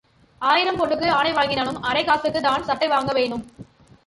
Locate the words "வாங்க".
2.87-3.13